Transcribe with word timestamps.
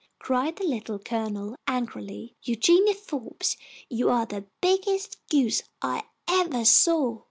cried 0.17 0.55
the 0.55 0.63
Little 0.63 0.97
Colonel, 0.97 1.55
angrily. 1.67 2.35
"Eugenia 2.41 2.95
Forbes, 2.95 3.55
you 3.87 4.09
are 4.09 4.25
the 4.25 4.47
biggest 4.59 5.19
goose 5.29 5.61
I 5.79 6.05
evah 6.27 6.65
saw! 6.65 7.19